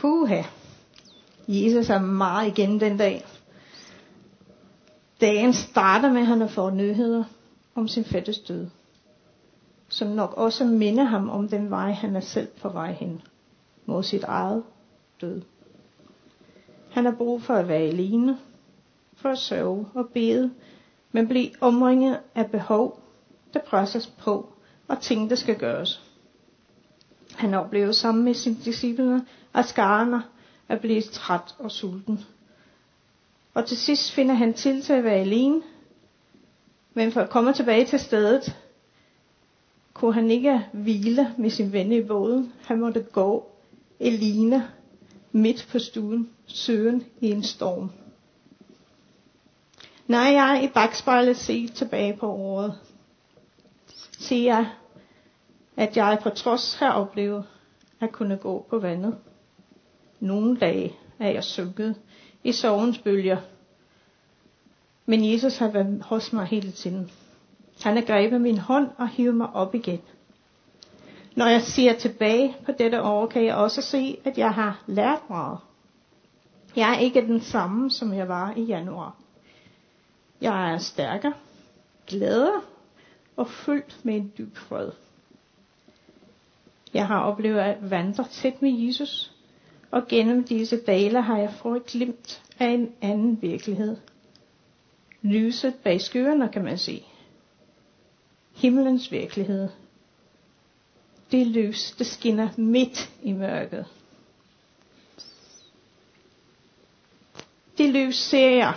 Puha. 0.00 0.42
Jesus 1.48 1.90
er 1.90 1.98
meget 1.98 2.48
igen 2.48 2.80
den 2.80 2.96
dag. 2.96 3.24
Dagen 5.20 5.52
starter 5.52 6.12
med, 6.12 6.20
at 6.20 6.26
han 6.26 6.48
får 6.48 6.70
nyheder 6.70 7.24
om 7.74 7.88
sin 7.88 8.04
fættes 8.04 8.38
død. 8.38 8.66
Som 9.88 10.08
nok 10.08 10.34
også 10.36 10.64
minder 10.64 11.04
ham 11.04 11.30
om 11.30 11.48
den 11.48 11.70
vej, 11.70 11.92
han 11.92 12.16
er 12.16 12.20
selv 12.20 12.48
på 12.62 12.68
vej 12.68 12.92
hen. 12.92 13.22
Mod 13.86 14.02
sit 14.02 14.22
eget 14.24 14.62
død. 15.20 15.42
Han 16.90 17.04
har 17.04 17.12
brug 17.12 17.42
for 17.42 17.54
at 17.54 17.68
være 17.68 17.78
alene, 17.78 18.38
for 19.16 19.28
at 19.28 19.38
sørge 19.38 19.86
og 19.94 20.08
bede, 20.08 20.50
men 21.12 21.28
blive 21.28 21.50
omringet 21.60 22.18
af 22.34 22.50
behov, 22.50 23.00
der 23.54 23.60
presses 23.60 24.06
på, 24.06 24.52
og 24.88 25.00
ting, 25.00 25.30
der 25.30 25.36
skal 25.36 25.58
gøres. 25.58 26.07
Han 27.38 27.54
oplevede 27.54 27.94
sammen 27.94 28.24
med 28.24 28.34
sine 28.34 28.56
disciple, 28.64 29.26
at 29.54 29.64
skarne 29.68 30.22
er 30.68 30.76
blevet 30.78 31.04
træt 31.04 31.54
og 31.58 31.70
sulten. 31.70 32.24
Og 33.54 33.66
til 33.66 33.76
sidst 33.76 34.12
finder 34.12 34.34
han 34.34 34.54
til 34.54 34.82
til 34.82 34.92
at 34.92 35.04
være 35.04 35.14
alene, 35.14 35.62
men 36.94 37.12
for 37.12 37.20
at 37.20 37.30
komme 37.30 37.52
tilbage 37.52 37.84
til 37.86 37.98
stedet, 38.00 38.56
kunne 39.94 40.14
han 40.14 40.30
ikke 40.30 40.66
hvile 40.72 41.34
med 41.38 41.50
sin 41.50 41.72
ven 41.72 41.92
i 41.92 42.02
båden. 42.02 42.52
Han 42.66 42.80
måtte 42.80 43.02
gå 43.02 43.50
alene 44.00 44.68
midt 45.32 45.68
på 45.72 45.78
stuen, 45.78 46.30
søen 46.46 47.04
i 47.20 47.30
en 47.30 47.42
storm. 47.42 47.90
Når 50.06 50.18
jeg 50.18 50.60
i 50.64 50.68
bagspejlet 50.68 51.36
ser 51.36 51.68
tilbage 51.74 52.16
på 52.16 52.32
året, 52.32 52.74
ser 54.18 54.44
jeg, 54.44 54.66
at 55.78 55.96
jeg 55.96 56.18
på 56.22 56.30
trods 56.30 56.74
har 56.74 56.92
oplevet 56.92 57.44
at 58.00 58.12
kunne 58.12 58.36
gå 58.36 58.66
på 58.70 58.78
vandet. 58.78 59.18
Nogle 60.20 60.56
dage 60.56 60.94
er 61.18 61.30
jeg 61.30 61.44
sunket 61.44 61.94
i 62.44 62.52
sovens 62.52 62.98
bølger, 62.98 63.36
men 65.06 65.32
Jesus 65.32 65.58
har 65.58 65.68
været 65.68 66.02
hos 66.02 66.32
mig 66.32 66.46
hele 66.46 66.70
tiden. 66.70 67.10
Han 67.82 67.96
har 67.96 68.02
grebet 68.04 68.40
min 68.40 68.58
hånd 68.58 68.90
og 68.96 69.08
hivet 69.08 69.34
mig 69.34 69.48
op 69.54 69.74
igen. 69.74 70.00
Når 71.36 71.46
jeg 71.46 71.62
ser 71.62 71.92
tilbage 71.92 72.56
på 72.66 72.72
dette 72.72 73.02
år, 73.02 73.26
kan 73.26 73.44
jeg 73.44 73.54
også 73.54 73.82
se, 73.82 74.18
at 74.24 74.38
jeg 74.38 74.50
har 74.54 74.82
lært 74.86 75.30
meget. 75.30 75.58
Jeg 76.76 76.94
er 76.94 76.98
ikke 76.98 77.20
den 77.20 77.40
samme, 77.40 77.90
som 77.90 78.14
jeg 78.14 78.28
var 78.28 78.52
i 78.56 78.62
januar. 78.62 79.16
Jeg 80.40 80.72
er 80.72 80.78
stærkere, 80.78 81.34
gladere 82.06 82.60
og 83.36 83.48
fyldt 83.48 84.04
med 84.04 84.16
en 84.16 84.32
dyb 84.38 84.56
fred. 84.56 84.90
Jeg 86.94 87.06
har 87.06 87.20
oplevet 87.20 87.58
at 87.58 87.90
vandre 87.90 88.24
tæt 88.30 88.62
med 88.62 88.70
Jesus, 88.86 89.32
og 89.90 90.02
gennem 90.08 90.44
disse 90.44 90.80
dale 90.80 91.22
har 91.22 91.38
jeg 91.38 91.52
fået 91.52 91.86
glimt 91.86 92.42
af 92.58 92.66
en 92.66 92.92
anden 93.00 93.42
virkelighed. 93.42 93.96
Lyset 95.22 95.74
bag 95.74 96.00
skyerne, 96.00 96.48
kan 96.48 96.64
man 96.64 96.78
se. 96.78 97.04
Himlens 98.54 99.12
virkelighed. 99.12 99.68
Det 101.30 101.46
lys, 101.46 101.90
der 101.98 102.04
skinner 102.04 102.48
midt 102.56 103.10
i 103.22 103.32
mørket. 103.32 103.86
Det 107.78 107.88
lys 107.88 108.16
ser 108.16 108.50
jeg 108.50 108.74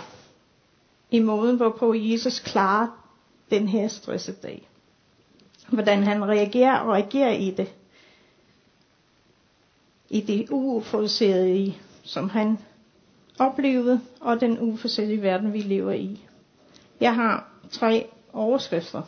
i 1.10 1.18
måden, 1.20 1.56
hvorpå 1.56 1.94
Jesus 1.94 2.40
klarer 2.40 3.06
den 3.50 3.68
her 3.68 3.88
stressede 3.88 4.36
dag. 4.42 4.68
Hvordan 5.68 6.02
han 6.02 6.24
reagerer 6.28 6.78
og 6.78 6.92
reagerer 6.92 7.32
i 7.32 7.50
det. 7.50 7.72
I 10.12 10.20
det 10.20 10.50
uforudsigelige, 10.50 11.78
som 12.02 12.28
han 12.28 12.58
oplevede, 13.38 14.00
og 14.20 14.40
den 14.40 14.58
uforudsigelige 14.60 15.22
verden, 15.22 15.52
vi 15.52 15.58
lever 15.60 15.92
i. 15.92 16.20
Jeg 17.00 17.14
har 17.14 17.48
tre 17.70 18.06
overskrifter. 18.32 19.02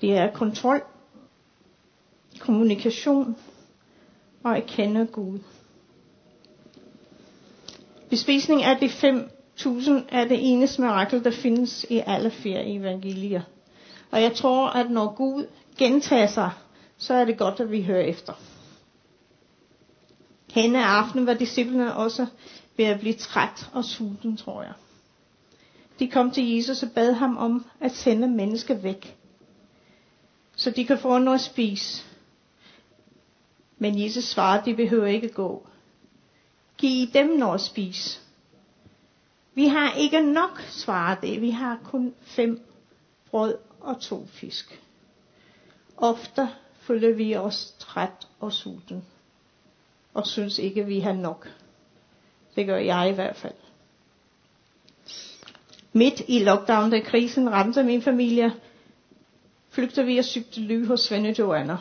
Det 0.00 0.16
er 0.16 0.30
kontrol, 0.32 0.82
kommunikation 2.38 3.36
og 4.42 4.56
at 4.56 4.66
kende 4.66 5.06
Gud. 5.06 5.38
Bespisning 8.10 8.62
af 8.62 8.76
de 8.76 8.86
5.000 8.86 9.90
er 10.08 10.24
det 10.24 10.38
eneste 10.52 10.82
mirakel, 10.82 11.24
der 11.24 11.30
findes 11.30 11.86
i 11.90 12.02
alle 12.06 12.30
fire 12.30 12.66
evangelier. 12.66 13.42
Og 14.10 14.22
jeg 14.22 14.32
tror, 14.34 14.68
at 14.68 14.90
når 14.90 15.14
Gud 15.14 15.46
gentager 15.78 16.26
sig, 16.26 16.50
så 16.98 17.14
er 17.14 17.24
det 17.24 17.38
godt, 17.38 17.60
at 17.60 17.70
vi 17.70 17.82
hører 17.82 18.00
efter. 18.04 18.32
Hende 20.52 20.84
aften 20.84 21.26
var 21.26 21.34
disciplene 21.34 21.94
også 21.96 22.26
ved 22.76 22.84
at 22.84 23.00
blive 23.00 23.14
træt 23.14 23.70
og 23.72 23.84
sulten, 23.84 24.36
tror 24.36 24.62
jeg. 24.62 24.72
De 25.98 26.10
kom 26.10 26.30
til 26.30 26.54
Jesus 26.54 26.82
og 26.82 26.90
bad 26.94 27.12
ham 27.12 27.36
om 27.36 27.64
at 27.80 27.92
sende 27.92 28.28
mennesker 28.28 28.74
væk, 28.74 29.16
så 30.56 30.70
de 30.70 30.84
kan 30.86 30.98
få 30.98 31.18
noget 31.18 31.38
at 31.38 31.44
spise. 31.44 32.04
Men 33.78 34.02
Jesus 34.02 34.24
svarede, 34.24 34.70
de 34.70 34.76
behøver 34.76 35.06
ikke 35.06 35.28
gå. 35.28 35.66
Giv 36.78 37.06
dem 37.14 37.26
noget 37.26 37.54
at 37.54 37.60
spise. 37.60 38.20
Vi 39.54 39.66
har 39.66 39.92
ikke 39.92 40.20
nok, 40.22 40.60
svarede 40.68 41.26
det. 41.26 41.40
Vi 41.40 41.50
har 41.50 41.78
kun 41.84 42.14
fem 42.22 42.60
brød 43.30 43.54
og 43.80 44.00
to 44.00 44.26
fisk. 44.26 44.82
Ofte 45.96 46.48
føler 46.80 47.14
vi 47.14 47.36
os 47.36 47.74
træt 47.78 48.28
og 48.40 48.52
sulten, 48.52 49.04
og 50.14 50.26
synes 50.26 50.58
ikke, 50.58 50.86
vi 50.86 51.00
har 51.00 51.12
nok. 51.12 51.48
Det 52.56 52.66
gør 52.66 52.76
jeg 52.76 53.10
i 53.10 53.14
hvert 53.14 53.36
fald. 53.36 53.54
Midt 55.92 56.22
i 56.28 56.38
lockdown, 56.44 56.90
da 56.90 57.00
krisen 57.00 57.50
ramte 57.52 57.82
min 57.82 58.02
familie, 58.02 58.52
flygtede 59.70 60.06
vi 60.06 60.18
og 60.18 60.24
søgte 60.24 60.60
ly 60.60 60.86
hos 60.86 61.00
Svende 61.00 61.34
Joanna. 61.38 61.76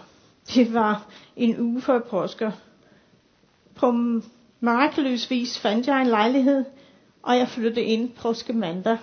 Det 0.56 0.74
var 0.74 1.06
en 1.36 1.60
uge 1.60 1.82
før 1.82 2.00
påske. 2.00 2.52
På 3.76 3.92
mirakuløs 4.60 5.30
vis 5.30 5.60
fandt 5.60 5.88
jeg 5.88 6.02
en 6.02 6.08
lejlighed, 6.08 6.66
og 7.24 7.38
jeg 7.38 7.48
flyttede 7.50 7.82
ind 7.86 8.12
påske 8.12 8.54
mandag. 8.54 8.98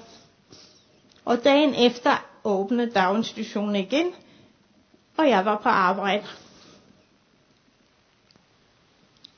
Og 1.25 1.45
dagen 1.45 1.75
efter 1.75 2.27
åbnede 2.45 2.91
daginstitutionen 2.91 3.77
igen, 3.77 4.07
og 5.17 5.29
jeg 5.29 5.45
var 5.45 5.59
på 5.63 5.69
arbejde. 5.69 6.25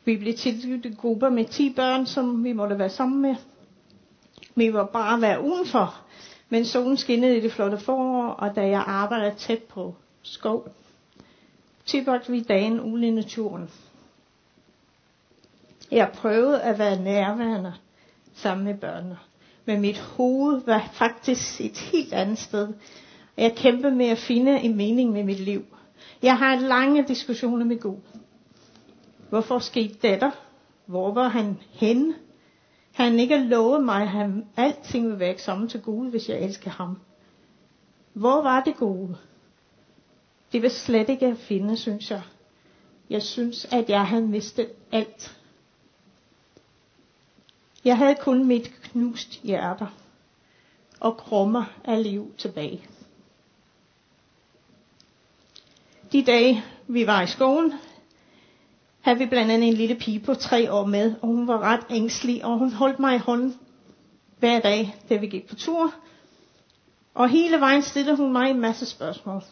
Vi 0.09 0.17
blev 0.17 0.35
tilknyttet 0.35 0.99
grupper 0.99 1.29
med 1.29 1.45
10 1.45 1.73
børn, 1.77 2.07
som 2.07 2.45
vi 2.45 2.53
måtte 2.53 2.79
være 2.79 2.91
sammen 2.91 3.23
med. 3.23 3.35
Vi 4.55 4.73
var 4.73 4.85
bare 4.85 5.21
være 5.21 5.43
udenfor, 5.45 6.01
men 6.49 6.65
solen 6.65 6.97
skinnede 6.97 7.37
i 7.37 7.41
det 7.41 7.53
flotte 7.53 7.79
forår, 7.79 8.27
og 8.31 8.57
da 8.57 8.69
jeg 8.69 8.85
arbejdede 8.87 9.35
tæt 9.39 9.63
på 9.63 9.95
skov, 10.23 10.69
tilbragte 11.87 12.33
vi 12.33 12.41
dagen 12.41 12.81
ude 12.81 13.07
i 13.07 13.11
naturen. 13.11 13.71
Jeg 15.91 16.11
prøvede 16.15 16.63
at 16.63 16.79
være 16.79 17.03
nærværende 17.03 17.73
sammen 18.35 18.65
med 18.65 18.75
børnene, 18.75 19.19
men 19.65 19.81
mit 19.81 19.99
hoved 19.99 20.61
var 20.67 20.89
faktisk 20.93 21.61
et 21.61 21.79
helt 21.79 22.13
andet 22.13 22.39
sted. 22.39 22.69
Jeg 23.37 23.55
kæmpede 23.57 23.95
med 23.95 24.07
at 24.07 24.19
finde 24.19 24.61
en 24.61 24.77
mening 24.77 25.13
med 25.13 25.25
mit 25.25 25.41
liv. 25.41 25.65
Jeg 26.23 26.39
har 26.39 26.57
lange 26.57 27.05
diskussioner 27.09 27.65
med 27.65 27.81
Gud. 27.81 27.97
Hvorfor 29.29 29.59
skete 29.59 29.99
dette? 30.03 30.33
Hvor 30.87 31.13
var 31.15 31.29
han 31.29 31.59
henne? 31.71 32.15
Han 32.95 33.19
ikke 33.19 33.39
lovet 33.39 33.85
mig, 33.85 34.03
at 34.03 34.09
han 34.09 34.47
alting 34.57 35.09
vil 35.09 35.19
være 35.19 35.39
sammen 35.39 35.69
til 35.69 35.83
Gud, 35.83 36.11
hvis 36.11 36.29
jeg 36.29 36.41
elsker 36.41 36.71
ham. 36.71 36.99
Hvor 38.13 38.43
var 38.43 38.65
det 38.65 38.77
gode? 38.77 39.17
Det 40.53 40.63
vil 40.63 40.71
slet 40.71 41.09
ikke 41.09 41.27
at 41.27 41.39
finde, 41.39 41.77
synes 41.77 42.11
jeg. 42.11 42.23
Jeg 43.11 43.23
synes, 43.23 43.65
at 43.65 43.89
jeg 43.91 44.07
havde 44.07 44.27
mistet 44.27 44.69
alt. 44.93 45.39
Jeg 47.85 47.97
havde 47.97 48.17
kun 48.21 48.47
mit 48.47 48.73
knust 48.83 49.43
hjerte 49.43 49.89
og 51.01 51.17
krummer 51.17 51.65
af 51.85 52.03
liv 52.03 52.35
tilbage. 52.39 52.87
De 56.13 56.25
dage, 56.25 56.65
vi 56.87 57.07
var 57.07 57.23
i 57.23 57.27
skolen, 57.27 57.73
havde 59.01 59.19
vi 59.19 59.27
blandt 59.27 59.53
andet 59.53 59.69
en 59.69 59.75
lille 59.75 59.95
pige 59.95 60.21
på 60.21 60.35
tre 60.35 60.73
år 60.73 60.85
med, 60.87 61.15
og 61.23 61.29
hun 61.29 61.49
var 61.49 61.59
ret 61.61 61.87
ængstelig, 61.91 62.45
og 62.45 62.59
hun 62.59 62.73
holdt 62.73 62.99
mig 62.99 63.15
i 63.15 63.19
hånden 63.19 63.55
hver 64.39 64.61
dag, 64.61 64.97
da 65.09 65.17
vi 65.17 65.27
gik 65.27 65.49
på 65.49 65.55
tur. 65.55 65.95
Og 67.15 67.29
hele 67.29 67.61
vejen 67.61 67.83
stillede 67.83 68.17
hun 68.17 68.33
mig 68.33 68.51
en 68.51 68.61
masse 68.61 68.87
spørgsmål. 68.87 69.43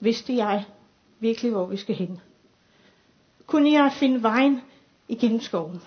Vidste 0.00 0.36
jeg 0.36 0.64
virkelig, 1.20 1.50
hvor 1.52 1.66
vi 1.66 1.76
skal 1.76 1.94
hen? 1.94 2.20
Kunne 3.46 3.72
jeg 3.72 3.92
finde 3.92 4.22
vejen 4.22 4.60
igennem 5.08 5.40
skoven? 5.40 5.82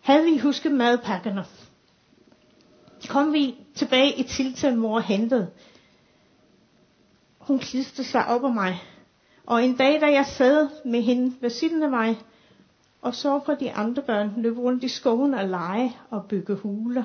Havde 0.00 0.24
vi 0.24 0.38
husket 0.38 0.72
madpakkerne? 0.72 1.44
Kom 3.08 3.32
vi 3.32 3.54
tilbage 3.74 4.18
i 4.18 4.22
til 4.56 4.76
mor 4.76 5.00
hentede? 5.00 5.50
Hun 7.38 7.58
klistede 7.58 8.06
sig 8.08 8.26
op 8.26 8.44
af 8.44 8.54
mig 8.54 8.82
og 9.50 9.64
en 9.64 9.76
dag, 9.76 10.00
da 10.00 10.06
jeg 10.12 10.26
sad 10.26 10.68
med 10.84 11.02
hende 11.02 11.36
ved 11.40 11.50
siden 11.50 11.82
af 11.82 11.90
mig, 11.90 12.18
og 13.02 13.14
så 13.14 13.38
på 13.38 13.54
de 13.54 13.72
andre 13.72 14.02
børn 14.02 14.34
løbe 14.36 14.60
rundt 14.60 14.84
i 14.84 14.88
skoven 14.88 15.34
og 15.34 15.48
lege 15.48 15.96
og 16.10 16.24
bygge 16.28 16.54
huler. 16.54 17.04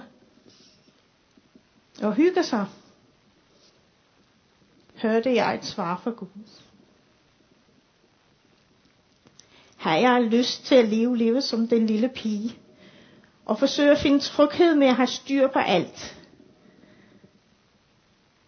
Og 2.03 2.13
hygge 2.13 2.43
sig, 2.43 2.65
hørte 4.95 5.33
jeg 5.35 5.55
et 5.55 5.65
svar 5.65 5.97
fra 6.03 6.11
Gud. 6.11 6.27
Har 9.77 9.95
jeg 9.97 10.23
lyst 10.23 10.65
til 10.65 10.75
at 10.75 10.87
leve 10.87 11.17
livet 11.17 11.43
som 11.43 11.67
den 11.67 11.85
lille 11.87 12.09
pige, 12.09 12.57
og 13.45 13.59
forsøge 13.59 13.91
at 13.91 13.97
finde 13.97 14.19
tryghed 14.19 14.75
med 14.75 14.87
at 14.87 14.95
have 14.95 15.07
styr 15.07 15.47
på 15.47 15.59
alt. 15.59 16.17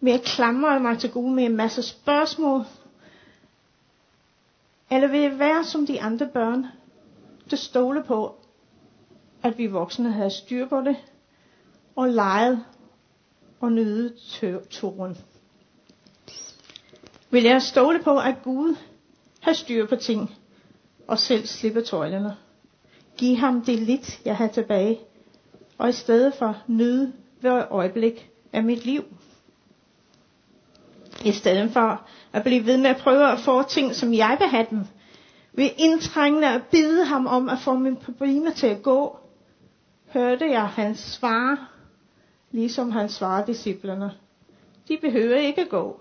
Med 0.00 0.12
at 0.12 0.22
klamre 0.22 0.80
mig 0.80 0.98
til 0.98 1.10
gode 1.10 1.34
med 1.34 1.44
en 1.44 1.56
masse 1.56 1.82
spørgsmål. 1.82 2.64
Eller 4.90 5.08
vil 5.08 5.20
jeg 5.20 5.38
være 5.38 5.64
som 5.64 5.86
de 5.86 6.00
andre 6.00 6.28
børn, 6.28 6.66
der 7.50 7.56
stole 7.56 8.04
på, 8.04 8.34
at 9.42 9.58
vi 9.58 9.66
voksne 9.66 10.12
havde 10.12 10.30
styr 10.30 10.68
på 10.68 10.80
det, 10.80 10.96
og 11.96 12.08
leget 12.08 12.64
og 13.60 13.72
nyde 13.72 14.14
turen. 14.70 15.16
Vil 17.30 17.42
jeg 17.42 17.62
stole 17.62 18.02
på, 18.02 18.18
at 18.18 18.34
Gud 18.44 18.76
har 19.40 19.52
styr 19.52 19.86
på 19.86 19.96
ting, 19.96 20.34
og 21.08 21.18
selv 21.18 21.46
slippe 21.46 21.82
tøjlerne? 21.82 22.36
Giv 23.16 23.36
ham 23.36 23.62
det 23.64 23.78
lidt, 23.78 24.20
jeg 24.24 24.36
har 24.36 24.48
tilbage, 24.48 25.00
og 25.78 25.88
i 25.88 25.92
stedet 25.92 26.34
for 26.34 26.56
nyde 26.66 27.12
hver 27.40 27.72
øjeblik 27.72 28.30
af 28.52 28.62
mit 28.62 28.84
liv. 28.84 29.04
I 31.24 31.32
stedet 31.32 31.70
for 31.70 32.02
at 32.32 32.42
blive 32.44 32.66
ved 32.66 32.76
med 32.76 32.90
at 32.90 32.96
prøve 32.96 33.32
at 33.32 33.38
få 33.38 33.62
ting, 33.62 33.94
som 33.94 34.14
jeg 34.14 34.36
vil 34.40 34.48
have 34.48 34.66
dem, 34.70 34.84
ved 35.52 35.70
indtrængende 35.78 36.48
at 36.48 36.62
bide 36.70 37.04
ham 37.04 37.26
om 37.26 37.48
at 37.48 37.58
få 37.58 37.74
mine 37.74 37.96
problemer 37.96 38.50
til 38.50 38.66
at 38.66 38.82
gå, 38.82 39.18
hørte 40.12 40.50
jeg 40.50 40.66
hans 40.68 40.98
svar, 40.98 41.70
ligesom 42.50 42.90
han 42.90 43.08
svarede 43.08 43.46
disciplerne. 43.46 44.12
De 44.88 44.98
behøver 45.00 45.36
ikke 45.36 45.64
gå. 45.64 46.00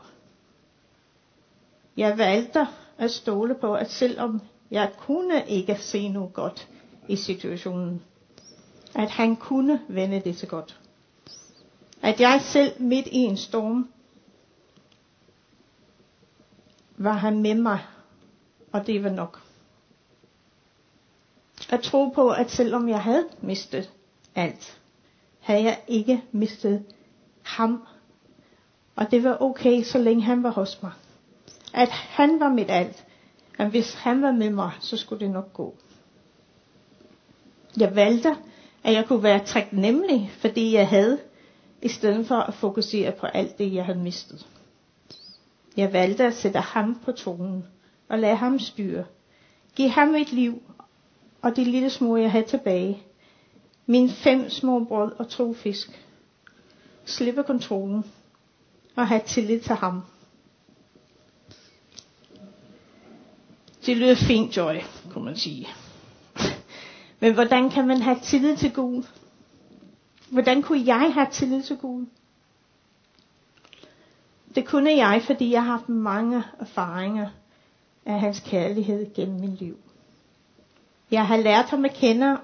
Jeg 1.98 2.18
valgte 2.18 2.68
at 2.98 3.12
stole 3.12 3.56
på, 3.56 3.74
at 3.74 3.92
selvom 3.92 4.42
jeg 4.72 4.92
kunne 5.00 5.44
ikke 5.48 5.76
se 5.80 6.10
noget 6.10 6.34
godt 6.34 6.68
i 7.08 7.16
situationen, 7.16 8.02
at 8.96 9.10
han 9.10 9.36
kunne 9.36 9.82
vende 9.88 10.20
det 10.20 10.38
til 10.38 10.48
godt. 10.48 10.80
At 12.02 12.20
jeg 12.22 12.42
selv 12.42 12.82
midt 12.82 13.08
i 13.08 13.18
en 13.18 13.38
storm, 13.38 13.90
var 16.98 17.14
han 17.14 17.42
med 17.42 17.56
mig, 17.56 17.80
og 18.72 18.88
det 18.88 19.04
var 19.04 19.10
nok. 19.10 19.42
At 21.70 21.82
tro 21.82 22.10
på, 22.10 22.30
at 22.30 22.52
selvom 22.52 22.90
jeg 22.90 23.02
havde 23.02 23.26
mistet 23.42 23.92
alt, 24.36 24.80
havde 25.40 25.64
jeg 25.64 25.80
ikke 25.88 26.24
mistet 26.32 26.86
ham. 27.44 27.88
Og 28.96 29.12
det 29.12 29.24
var 29.24 29.42
okay, 29.42 29.84
så 29.84 29.98
længe 29.98 30.24
han 30.24 30.44
var 30.44 30.50
hos 30.52 30.80
mig. 30.84 30.92
At 31.74 31.90
han 31.90 32.40
var 32.40 32.50
mit 32.50 32.70
alt. 32.72 33.06
At 33.60 33.70
hvis 33.70 33.94
han 33.94 34.22
var 34.22 34.32
med 34.32 34.50
mig, 34.50 34.72
så 34.80 34.98
skulle 34.98 35.26
det 35.26 35.34
nok 35.34 35.54
gå. 35.54 35.76
Jeg 37.78 37.96
valgte, 37.96 38.36
at 38.84 38.94
jeg 38.94 39.06
kunne 39.08 39.24
være 39.24 39.46
taknemmelig 39.46 40.32
for 40.40 40.48
det, 40.48 40.72
jeg 40.72 40.88
havde, 40.88 41.20
i 41.82 41.88
stedet 41.90 42.28
for 42.28 42.36
at 42.36 42.54
fokusere 42.54 43.12
på 43.12 43.26
alt 43.26 43.58
det, 43.58 43.74
jeg 43.74 43.86
havde 43.86 44.00
mistet. 44.00 44.48
Jeg 45.78 45.94
valgte 45.94 46.24
at 46.24 46.36
sætte 46.36 46.60
ham 46.60 47.00
på 47.06 47.12
tronen 47.12 47.66
og 48.10 48.20
lade 48.20 48.36
ham 48.36 48.60
styre. 48.60 49.06
Giv 49.76 49.90
ham 49.90 50.08
mit 50.08 50.32
liv 50.32 50.62
og 51.42 51.56
de 51.56 51.64
lille 51.64 51.90
små, 51.90 52.16
jeg 52.18 52.32
havde 52.32 52.46
tilbage. 52.46 53.04
Mine 53.86 54.10
fem 54.10 54.50
små 54.50 54.84
brød 54.84 55.12
og 55.12 55.30
to 55.30 55.54
fisk. 55.54 56.06
Slippe 57.06 57.44
kontrollen 57.44 58.04
og 58.96 59.08
have 59.08 59.22
tillid 59.26 59.60
til 59.60 59.76
ham. 59.76 60.02
Det 63.86 63.98
lyder 63.98 64.16
fint, 64.16 64.58
Joy, 64.58 64.76
kunne 65.12 65.26
man 65.26 65.36
sige. 65.36 65.68
Men 67.20 67.34
hvordan 67.34 67.70
kan 67.70 67.88
man 67.88 68.02
have 68.02 68.20
tillid 68.24 68.58
til 68.58 68.74
Gud? 68.74 69.04
Hvordan 70.30 70.62
kunne 70.62 70.84
jeg 70.86 71.14
have 71.14 71.28
tillid 71.32 71.64
til 71.64 71.78
Gud? 71.78 72.06
Det 74.58 74.66
kunne 74.66 74.92
jeg, 74.92 75.22
fordi 75.26 75.52
jeg 75.52 75.64
har 75.64 75.72
haft 75.72 75.90
mange 75.90 76.44
erfaringer 76.60 77.30
af 78.06 78.20
hans 78.20 78.40
kærlighed 78.40 79.14
gennem 79.16 79.40
mit 79.40 79.60
liv. 79.60 79.78
Jeg 81.12 81.28
har 81.28 81.38
lært 81.38 81.66
ham 81.66 81.86
at 81.86 81.94
kende 81.94 82.38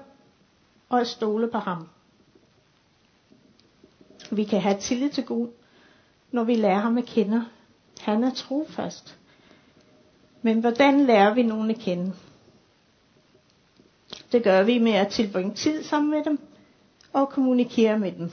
og 0.88 1.00
at 1.00 1.06
stole 1.06 1.48
på 1.50 1.58
ham. 1.58 1.88
Vi 4.30 4.44
kan 4.44 4.60
have 4.60 4.78
tillid 4.80 5.10
til 5.10 5.24
Gud, 5.24 5.48
når 6.32 6.44
vi 6.44 6.54
lærer 6.54 6.78
ham 6.78 6.98
at 6.98 7.04
kende. 7.04 7.44
Han 8.00 8.24
er 8.24 8.30
trofast. 8.34 9.18
Men 10.42 10.60
hvordan 10.60 11.06
lærer 11.06 11.34
vi 11.34 11.42
nogen 11.42 11.70
at 11.70 11.78
kende? 11.78 12.12
Det 14.32 14.44
gør 14.44 14.62
vi 14.62 14.78
med 14.78 14.92
at 14.92 15.08
tilbringe 15.08 15.54
tid 15.54 15.82
sammen 15.82 16.10
med 16.10 16.24
dem 16.24 16.38
og 17.12 17.28
kommunikere 17.28 17.98
med 17.98 18.12
dem. 18.12 18.30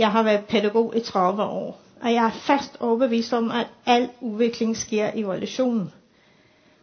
Jeg 0.00 0.12
har 0.12 0.22
været 0.22 0.44
pædagog 0.44 0.96
i 0.96 1.00
30 1.00 1.42
år, 1.42 1.80
og 2.02 2.12
jeg 2.12 2.24
er 2.26 2.30
fast 2.30 2.76
overbevist 2.80 3.32
om, 3.32 3.50
at 3.50 3.66
al 3.86 4.08
udvikling 4.20 4.76
sker 4.76 5.10
i 5.14 5.26
relationen. 5.26 5.92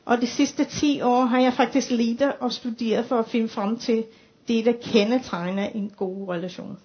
Og 0.06 0.22
de 0.22 0.28
sidste 0.28 0.64
10 0.66 1.02
år 1.02 1.22
har 1.26 1.40
jeg 1.40 1.54
faktisk 1.54 1.90
lidt 1.92 2.22
og 2.40 2.52
studeret 2.52 3.06
for 3.06 3.20
at 3.20 3.26
finde 3.30 3.50
frem 3.50 3.78
til 3.80 4.04
det, 4.48 4.66
der 4.66 4.74
kendetegner 4.82 5.70
en 5.70 5.92
god 5.98 6.30
relation. 6.30 6.78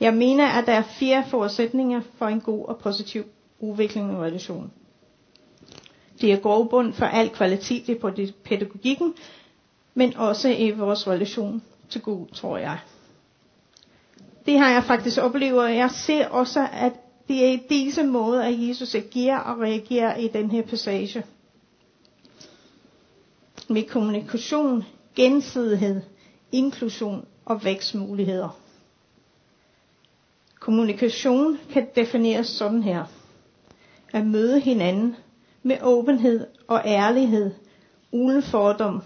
Jeg 0.00 0.14
mener, 0.14 0.46
at 0.48 0.66
der 0.66 0.72
er 0.72 0.82
fire 0.82 1.24
forudsætninger 1.30 2.00
for 2.18 2.26
en 2.26 2.40
god 2.40 2.64
og 2.66 2.78
positiv 2.78 3.24
udvikling 3.60 4.12
i 4.12 4.16
relationen. 4.16 4.72
Det 6.20 6.32
er 6.32 6.36
grobund 6.40 6.92
for 6.92 7.04
al 7.06 7.30
kvalitet 7.30 7.88
i 7.88 7.94
pædagogikken, 8.44 9.14
men 9.94 10.16
også 10.16 10.48
i 10.48 10.70
vores 10.70 11.08
relation 11.08 11.62
til 11.90 12.00
Gud, 12.00 12.26
tror 12.34 12.58
jeg. 12.58 12.78
Det 14.48 14.58
har 14.58 14.70
jeg 14.70 14.84
faktisk 14.84 15.18
oplevet, 15.18 15.60
og 15.60 15.76
jeg 15.76 15.90
ser 15.90 16.28
også, 16.28 16.68
at 16.72 16.92
det 17.28 17.44
er 17.44 17.50
i 17.52 17.62
disse 17.68 18.02
måder, 18.02 18.42
at 18.42 18.68
Jesus 18.68 18.94
agerer 18.94 19.38
og 19.38 19.58
reagerer 19.60 20.16
i 20.16 20.28
den 20.28 20.50
her 20.50 20.62
passage. 20.62 21.24
Med 23.68 23.82
kommunikation, 23.82 24.84
gensidighed, 25.16 26.02
inklusion 26.52 27.26
og 27.44 27.64
vækstmuligheder. 27.64 28.58
Kommunikation 30.60 31.58
kan 31.72 31.86
defineres 31.96 32.46
sådan 32.46 32.82
her. 32.82 33.04
At 34.12 34.26
møde 34.26 34.60
hinanden 34.60 35.16
med 35.62 35.76
åbenhed 35.82 36.46
og 36.68 36.82
ærlighed, 36.84 37.50
uden 38.12 38.42
fordom, 38.42 39.02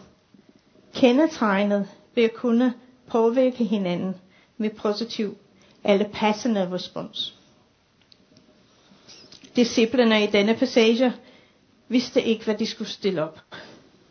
kendetegnet 0.95 1.89
ved 2.15 2.25
at 2.25 2.35
kunne 2.35 2.75
påvirke 3.07 3.65
hinanden 3.65 4.15
med 4.63 4.71
positiv 4.71 5.37
eller 5.85 6.09
passende 6.09 6.71
respons. 6.73 7.35
Disciplerne 9.57 10.25
i 10.25 10.27
denne 10.27 10.55
passage 10.55 11.13
vidste 11.89 12.23
ikke, 12.23 12.45
hvad 12.45 12.55
de 12.55 12.67
skulle 12.67 12.91
stille 12.91 13.23
op 13.23 13.41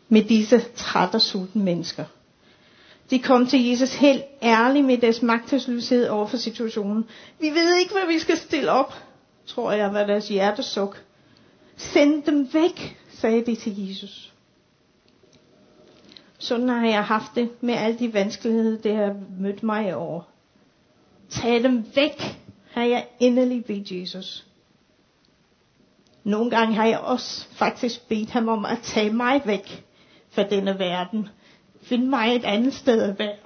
med 0.08 0.24
disse 0.24 0.60
trætte 0.76 1.14
og 1.14 1.20
sultne 1.20 1.64
mennesker. 1.64 2.04
De 3.10 3.18
kom 3.18 3.46
til 3.46 3.64
Jesus 3.68 3.94
helt 3.94 4.22
ærligt 4.42 4.86
med 4.86 4.98
deres 4.98 5.22
magtesløshed 5.22 6.08
over 6.08 6.26
for 6.26 6.36
situationen. 6.36 7.04
Vi 7.40 7.50
ved 7.50 7.76
ikke, 7.76 7.92
hvad 7.92 8.06
vi 8.14 8.18
skal 8.18 8.36
stille 8.36 8.70
op, 8.70 8.94
tror 9.46 9.72
jeg, 9.72 9.92
var 9.94 10.06
deres 10.06 10.28
hjertesuk. 10.28 11.02
Send 11.76 12.22
dem 12.22 12.48
væk, 12.54 12.96
sagde 13.10 13.46
de 13.46 13.54
til 13.54 13.88
Jesus. 13.88 14.32
Sådan 16.38 16.68
har 16.68 16.86
jeg 16.86 17.04
haft 17.04 17.34
det 17.34 17.50
med 17.60 17.74
alle 17.74 17.98
de 17.98 18.14
vanskeligheder, 18.14 18.78
det 18.80 18.96
har 18.96 19.14
mødt 19.40 19.62
mig 19.62 19.94
over. 19.96 20.22
Tag 21.32 21.62
dem 21.62 21.84
væk, 21.96 22.38
har 22.70 22.82
jeg 22.84 23.06
endelig 23.20 23.64
bedt 23.64 23.90
Jesus. 23.90 24.46
Nogle 26.24 26.50
gange 26.50 26.74
har 26.74 26.86
jeg 26.86 26.98
også 27.00 27.46
faktisk 27.48 28.08
bedt 28.08 28.30
ham 28.30 28.48
om 28.48 28.64
at 28.64 28.78
tage 28.82 29.12
mig 29.12 29.42
væk 29.46 29.84
fra 30.30 30.42
denne 30.42 30.78
verden. 30.78 31.28
Find 31.82 32.06
mig 32.06 32.36
et 32.36 32.44
andet 32.44 32.74
sted 32.74 33.02
at 33.02 33.18
være. 33.18 33.36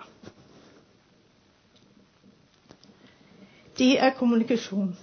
Det 3.79 4.01
er 4.03 4.11
kommunikation. 4.11 4.97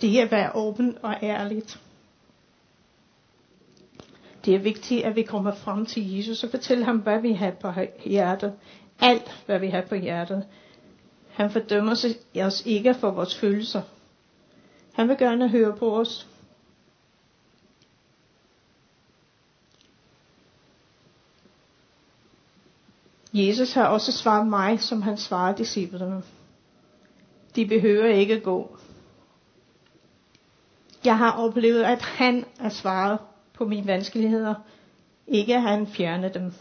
Det 0.00 0.18
er 0.20 0.24
at 0.24 0.30
være 0.30 0.50
åben 0.54 0.98
og 1.02 1.14
ærligt. 1.22 1.80
Det 4.44 4.54
er 4.54 4.58
vigtigt, 4.58 5.04
at 5.04 5.16
vi 5.16 5.22
kommer 5.22 5.54
frem 5.54 5.86
til 5.86 6.16
Jesus 6.16 6.44
og 6.44 6.50
fortæller 6.50 6.84
ham, 6.84 6.98
hvad 6.98 7.20
vi 7.20 7.32
har 7.32 7.50
på 7.50 7.72
hjertet. 8.04 8.54
Alt, 9.00 9.42
hvad 9.46 9.58
vi 9.58 9.68
har 9.68 9.82
på 9.88 9.94
hjertet. 9.94 10.46
Han 11.36 11.50
fordømmer 11.50 12.14
os 12.42 12.62
ikke 12.66 12.94
for 12.94 13.10
vores 13.10 13.38
følelser. 13.38 13.82
Han 14.92 15.08
vil 15.08 15.18
gerne 15.18 15.48
høre 15.48 15.76
på 15.76 16.00
os. 16.00 16.26
Jesus 23.32 23.72
har 23.72 23.86
også 23.86 24.12
svaret 24.12 24.46
mig, 24.46 24.80
som 24.80 25.02
han 25.02 25.16
svarede 25.16 25.58
disciplerne. 25.58 26.22
De 27.56 27.66
behøver 27.66 28.06
ikke 28.06 28.40
gå. 28.40 28.78
Jeg 31.04 31.18
har 31.18 31.32
oplevet, 31.32 31.82
at 31.82 32.02
han 32.02 32.44
er 32.60 32.68
svaret 32.68 33.18
på 33.54 33.64
mine 33.64 33.86
vanskeligheder. 33.86 34.54
Ikke 35.26 35.54
at 35.54 35.62
han 35.62 35.86
fjerner 35.86 36.28
dem. 36.28 36.52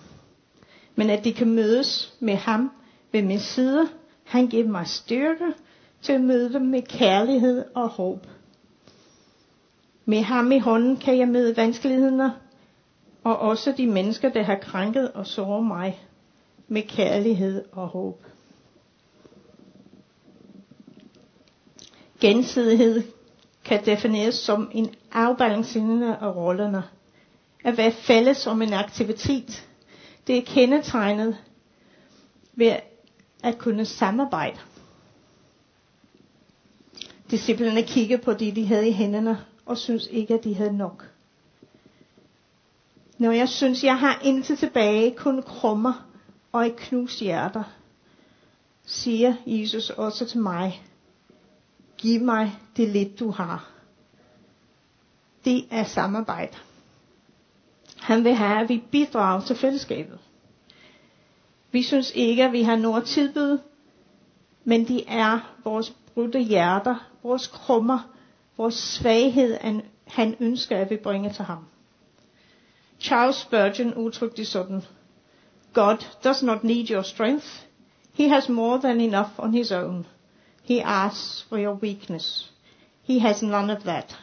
Men 0.95 1.09
at 1.09 1.23
de 1.23 1.33
kan 1.33 1.49
mødes 1.49 2.13
med 2.19 2.35
ham 2.35 2.71
ved 3.11 3.21
min 3.21 3.39
side 3.39 3.89
han 4.25 4.47
giver 4.47 4.67
mig 4.67 4.87
styrke 4.87 5.53
til 6.01 6.13
at 6.13 6.21
møde 6.21 6.53
dem 6.53 6.61
med 6.61 6.81
kærlighed 6.81 7.65
og 7.75 7.89
håb. 7.89 8.27
Med 10.05 10.21
ham 10.21 10.51
i 10.51 10.59
hånden 10.59 10.97
kan 10.97 11.17
jeg 11.17 11.27
møde 11.27 11.57
vanskelighederne, 11.57 12.33
og 13.23 13.39
også 13.39 13.73
de 13.77 13.87
mennesker, 13.87 14.29
der 14.29 14.43
har 14.43 14.55
krænket 14.55 15.11
og 15.11 15.27
såret 15.27 15.65
mig, 15.65 16.05
med 16.67 16.81
kærlighed 16.81 17.65
og 17.71 17.87
håb. 17.87 18.25
Gensidighed 22.19 23.03
kan 23.65 23.85
defineres 23.85 24.35
som 24.35 24.69
en 24.73 24.93
afbalancering 25.11 26.03
af 26.03 26.35
rollerne. 26.35 26.83
At 27.63 27.77
være 27.77 27.91
fælles 27.91 28.47
om 28.47 28.61
en 28.61 28.73
aktivitet, 28.73 29.67
det 30.27 30.37
er 30.37 30.41
kendetegnet 30.41 31.37
ved 32.53 32.75
at 33.45 33.57
kunne 33.57 33.85
samarbejde. 33.85 34.59
Disciplerne 37.31 37.83
kiggede 37.83 38.21
på 38.21 38.33
det, 38.33 38.55
de 38.55 38.65
havde 38.65 38.89
i 38.89 38.91
hænderne, 38.91 39.45
og 39.65 39.77
synes 39.77 40.07
ikke, 40.11 40.33
at 40.33 40.43
de 40.43 40.55
havde 40.55 40.77
nok. 40.77 41.11
Når 43.17 43.31
jeg 43.31 43.49
synes, 43.49 43.83
jeg 43.83 43.99
har 43.99 44.21
indtil 44.23 44.57
tilbage 44.57 45.15
kun 45.17 45.41
krummer 45.43 46.07
og 46.51 46.65
et 46.65 46.75
knust 46.75 47.19
hjerter, 47.19 47.63
siger 48.85 49.35
Jesus 49.45 49.89
også 49.89 50.25
til 50.25 50.39
mig, 50.39 50.83
giv 51.97 52.21
mig 52.21 52.59
det 52.77 52.89
lidt 52.89 53.19
du 53.19 53.31
har. 53.31 53.69
Det 55.45 55.65
er 55.71 55.83
samarbejde. 55.83 56.57
Han 57.97 58.23
vil 58.23 58.33
have, 58.35 58.59
at 58.61 58.69
vi 58.69 58.83
bidrager 58.91 59.41
til 59.41 59.55
fællesskabet. 59.55 60.19
Vi 61.75 61.83
synes 61.83 62.11
ikke, 62.15 62.43
at 62.43 62.51
vi 62.51 62.61
har 62.61 62.75
noget 62.75 63.01
at 63.01 63.07
tilbyde, 63.07 63.61
men 64.63 64.87
de 64.87 65.07
er 65.07 65.55
vores 65.63 65.93
brudte 66.13 66.39
hjerter, 66.39 66.95
vores 67.23 67.47
krummer, 67.47 67.99
vores 68.57 68.75
svaghed, 68.75 69.57
han 70.07 70.35
ønsker, 70.39 70.77
at 70.77 70.89
vi 70.89 70.95
bringer 70.95 71.33
til 71.33 71.45
ham. 71.45 71.65
Charles 72.99 73.35
Spurgeon 73.35 73.93
udtrykte 73.93 74.37
det 74.37 74.47
sådan. 74.47 74.81
God 75.73 75.97
does 76.23 76.43
not 76.43 76.63
need 76.63 76.89
your 76.91 77.01
strength. 77.01 77.47
He 78.13 78.29
has 78.29 78.49
more 78.49 78.79
than 78.79 79.01
enough 79.01 79.29
on 79.37 79.53
his 79.53 79.71
own. 79.71 80.05
He 80.63 80.83
asks 80.85 81.45
for 81.49 81.57
your 81.57 81.73
weakness. 81.73 82.53
He 83.03 83.19
has 83.19 83.43
none 83.43 83.73
of 83.77 83.83
that. 83.83 84.19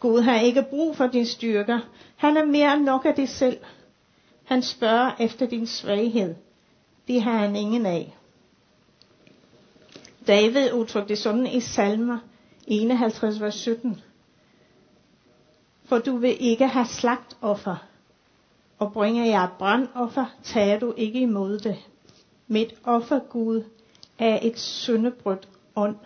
Gud 0.00 0.20
har 0.22 0.40
ikke 0.40 0.66
brug 0.70 0.96
for 0.96 1.06
din 1.06 1.26
styrke. 1.26 1.78
Han 2.16 2.36
er 2.36 2.44
mere 2.44 2.74
end 2.74 2.82
nok 2.84 3.04
af 3.04 3.14
det 3.14 3.28
selv. 3.28 3.58
Han 4.52 4.62
spørger 4.62 5.10
efter 5.20 5.46
din 5.46 5.66
svaghed. 5.66 6.34
Det 7.08 7.22
har 7.22 7.38
han 7.38 7.56
ingen 7.56 7.86
af. 7.86 8.16
David 10.26 10.72
udtrykte 10.72 11.08
det 11.08 11.18
sådan 11.18 11.46
i 11.46 11.60
salmer 11.60 12.18
51, 12.66 13.40
vers 13.40 13.54
17. 13.54 14.00
For 15.84 15.98
du 15.98 16.16
vil 16.16 16.36
ikke 16.40 16.66
have 16.68 16.86
slagtoffer, 16.86 17.76
og 18.78 18.92
bringer 18.92 19.24
jeg 19.24 19.48
brandoffer, 19.58 20.26
tager 20.42 20.78
du 20.78 20.94
ikke 20.96 21.20
imod 21.20 21.58
det. 21.58 21.76
Mit 22.46 22.74
offer, 22.84 23.18
Gud, 23.18 23.64
er 24.18 24.38
et 24.42 24.58
syndebrudt 24.58 25.48
ånd. 25.76 25.96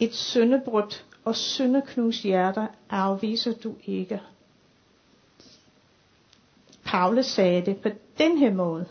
Et 0.00 0.14
syndebrudt 0.14 1.04
og 1.24 1.36
syndeknus 1.36 2.22
hjerte 2.22 2.68
afviser 2.90 3.52
du 3.52 3.74
ikke. 3.84 4.20
Paulus 6.86 7.26
sagde 7.26 7.66
det 7.66 7.76
på 7.76 7.88
den 8.18 8.38
her 8.38 8.52
måde. 8.52 8.86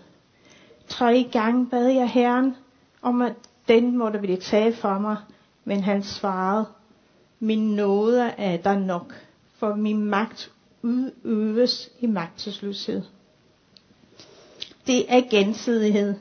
Tre 0.88 1.30
gange 1.32 1.68
bad 1.70 1.88
jeg 1.88 2.10
Herren 2.10 2.56
om, 3.02 3.22
at 3.22 3.34
den 3.68 3.98
måtte 3.98 4.20
blive 4.20 4.38
taget 4.38 4.76
fra 4.78 5.00
mig, 5.00 5.18
men 5.66 5.84
han 5.84 6.04
svarede, 6.04 6.66
min 7.40 7.76
nåde 7.76 8.22
er 8.22 8.58
der 8.58 8.80
nok, 8.80 9.14
for 9.58 9.76
min 9.76 10.06
magt 10.06 10.52
udøves 10.82 11.90
i 12.00 12.06
magtesløshed. 12.08 13.02
Det 14.88 15.14
er 15.14 15.22
gensidighed. 15.30 16.16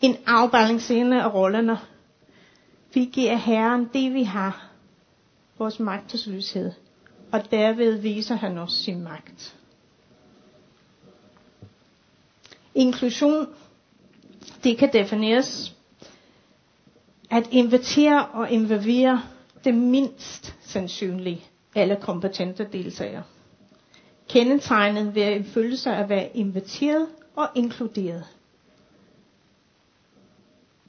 En 0.00 0.16
afbalancering 0.26 1.12
af 1.14 1.34
rollerne. 1.34 1.78
Vi 2.94 3.04
giver 3.12 3.34
Herren 3.34 3.88
det, 3.92 4.14
vi 4.14 4.22
har. 4.22 4.68
Vores 5.58 5.80
magtesløshed. 5.80 6.72
Og 7.32 7.50
derved 7.50 7.98
viser 7.98 8.34
han 8.34 8.58
os 8.58 8.72
sin 8.72 9.02
magt. 9.02 9.57
Inklusion, 12.74 13.46
det 14.64 14.78
kan 14.78 14.92
defineres 14.92 15.74
at 17.30 17.48
invitere 17.50 18.26
og 18.26 18.50
involvere 18.50 19.22
det 19.64 19.74
mindst 19.74 20.54
sandsynlige 20.60 21.44
alle 21.74 21.96
kompetente 21.96 22.68
deltagere. 22.72 23.22
Kendetegnet 24.28 25.14
ved 25.14 25.22
en 25.36 25.44
følelse 25.44 25.90
af 25.90 26.02
at 26.02 26.08
være 26.08 26.36
inviteret 26.36 27.06
og 27.36 27.48
inkluderet. 27.54 28.24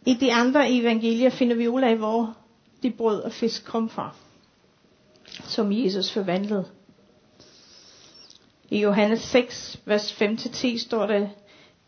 I 0.06 0.14
de 0.14 0.34
andre 0.34 0.72
evangelier 0.72 1.30
finder 1.30 1.56
vi 1.56 1.68
ud 1.68 1.82
af, 1.82 1.96
hvor 1.98 2.36
de 2.84 2.92
brød 2.92 3.22
og 3.22 3.32
fisk 3.32 3.66
kom 3.66 3.90
fra, 3.90 4.16
som 5.44 5.72
Jesus 5.72 6.12
forvandlede. 6.12 6.66
I 8.70 8.82
Johannes 8.82 9.20
6, 9.22 9.80
vers 9.86 10.22
5-10 10.22 10.78
står 10.80 11.06
der, 11.06 11.28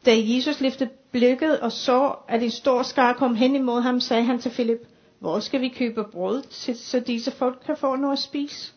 da 0.05 0.12
Jesus 0.17 0.62
løftede 0.62 0.89
blikket 1.12 1.60
og 1.60 1.72
så, 1.72 2.15
at 2.27 2.43
en 2.43 2.51
stor 2.51 2.84
skar 2.84 3.13
kom 3.13 3.36
hen 3.36 3.55
imod 3.55 3.81
ham, 3.81 4.00
sagde 4.00 4.24
han 4.24 4.39
til 4.39 4.51
Filip, 4.51 4.88
hvor 5.20 5.39
skal 5.39 5.62
vi 5.62 5.70
købe 5.70 6.03
brød, 6.12 6.41
til, 6.41 6.77
så 6.77 7.00
disse 7.00 7.31
folk 7.31 7.62
kan 7.65 7.77
få 7.77 7.96
noget 7.96 8.13
at 8.13 8.20
spise? 8.20 8.74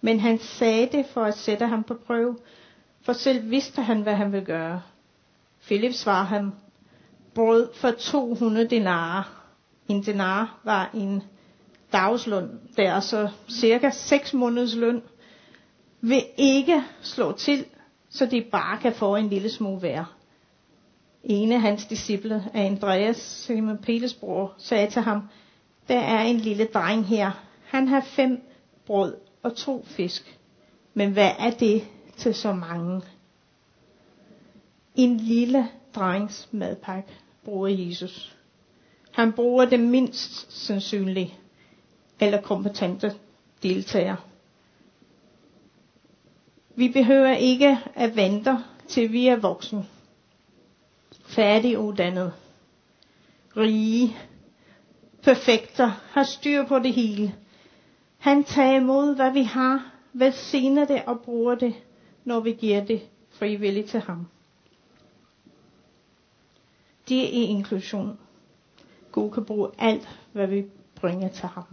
Men 0.00 0.20
han 0.20 0.38
sagde 0.38 0.88
det 0.92 1.06
for 1.06 1.24
at 1.24 1.38
sætte 1.38 1.66
ham 1.66 1.82
på 1.82 1.94
prøve, 2.06 2.36
for 3.02 3.12
selv 3.12 3.50
vidste 3.50 3.82
han, 3.82 4.02
hvad 4.02 4.14
han 4.14 4.32
ville 4.32 4.46
gøre. 4.46 4.82
Philip 5.66 5.92
svarede 5.92 6.26
ham, 6.26 6.52
brød 7.34 7.68
for 7.74 7.90
200 7.90 8.68
denarer. 8.68 9.42
En 9.88 10.02
denar 10.02 10.60
var 10.64 10.90
en 10.94 11.22
dagsløn, 11.92 12.60
det 12.76 12.86
er 12.86 12.94
altså 12.94 13.28
cirka 13.48 13.90
6 13.90 14.34
måneders 14.34 14.74
løn, 14.74 15.02
vil 16.00 16.22
ikke 16.36 16.82
slå 17.02 17.32
til, 17.32 17.64
så 18.14 18.26
de 18.26 18.42
bare 18.52 18.78
kan 18.78 18.92
få 18.94 19.16
en 19.16 19.28
lille 19.28 19.50
smule 19.50 19.82
værd. 19.82 20.06
En 21.24 21.52
af 21.52 21.60
hans 21.60 21.86
disciple, 21.86 22.44
Andreas, 22.54 23.16
Simon 23.16 23.78
Peters 23.78 24.14
bror, 24.14 24.54
sagde 24.58 24.90
til 24.90 25.02
ham, 25.02 25.28
der 25.88 25.98
er 25.98 26.22
en 26.22 26.36
lille 26.36 26.64
dreng 26.64 27.06
her. 27.06 27.30
Han 27.64 27.88
har 27.88 28.00
fem 28.00 28.42
brød 28.86 29.14
og 29.42 29.56
to 29.56 29.84
fisk. 29.86 30.38
Men 30.94 31.10
hvad 31.12 31.30
er 31.38 31.50
det 31.50 31.84
til 32.16 32.34
så 32.34 32.52
mange? 32.52 33.02
En 34.94 35.16
lille 35.16 35.68
drengs 35.94 36.48
madpakke 36.52 37.08
bruger 37.44 37.68
Jesus. 37.68 38.36
Han 39.10 39.32
bruger 39.32 39.64
det 39.64 39.80
mindst 39.80 40.52
sandsynlige 40.66 41.34
eller 42.20 42.40
kompetente 42.40 43.14
deltager. 43.62 44.16
Vi 46.76 46.88
behøver 46.88 47.32
ikke 47.34 47.78
at 47.94 48.16
vente 48.16 48.58
til 48.88 49.12
vi 49.12 49.26
er 49.26 49.36
voksne, 49.36 49.86
færdiguddannet, 51.26 52.32
rige, 53.56 54.16
perfekter, 55.22 55.90
har 56.10 56.22
styr 56.24 56.66
på 56.66 56.78
det 56.78 56.92
hele. 56.94 57.34
Han 58.18 58.44
tager 58.44 58.76
imod, 58.80 59.14
hvad 59.16 59.32
vi 59.32 59.42
har, 59.42 59.92
velsigner 60.12 60.84
det 60.84 61.02
og 61.06 61.20
bruger 61.20 61.54
det, 61.54 61.74
når 62.24 62.40
vi 62.40 62.52
giver 62.52 62.84
det 62.84 63.02
frivilligt 63.30 63.88
til 63.88 64.00
ham. 64.00 64.26
Det 67.08 67.24
er 67.24 67.48
inklusion. 67.48 68.18
Gud 69.12 69.30
kan 69.30 69.44
bruge 69.44 69.70
alt, 69.78 70.08
hvad 70.32 70.46
vi 70.46 70.64
bringer 70.94 71.28
til 71.28 71.44
ham. 71.48 71.64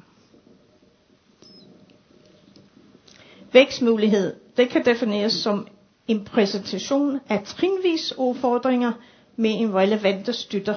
Vækstmulighed, 3.54 4.41
det 4.58 4.70
kan 4.70 4.86
defineres 4.86 5.34
som 5.34 5.68
en 6.08 6.26
præsentation 6.26 7.20
af 7.30 7.44
trinvis 7.44 8.14
udfordringer 8.18 8.92
med 9.36 9.50
en 9.52 9.76
relevante 9.76 10.34
støtter. 10.34 10.76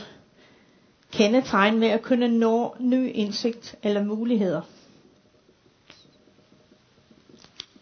Kendetegn 1.13 1.79
med 1.79 1.89
at 1.89 2.03
kunne 2.03 2.29
nå 2.39 2.77
ny 2.81 3.11
indsigt 3.15 3.77
eller 3.83 4.05
muligheder. 4.05 4.61